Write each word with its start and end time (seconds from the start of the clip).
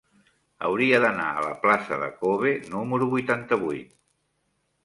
Hauria 0.69 1.01
d'anar 1.03 1.27
a 1.33 1.43
la 1.47 1.51
plaça 1.65 1.99
de 2.05 2.09
K-obe 2.15 2.57
número 2.73 3.11
vuitanta-vuit. 3.15 3.97